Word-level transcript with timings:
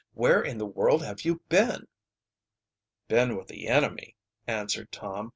"Where 0.15 0.41
in 0.41 0.57
the 0.57 0.65
world 0.65 1.05
have 1.05 1.21
you 1.21 1.41
been?" 1.47 1.87
"Been 3.07 3.37
with 3.37 3.49
the 3.49 3.67
enemy," 3.67 4.15
answered 4.47 4.91
Tom. 4.91 5.29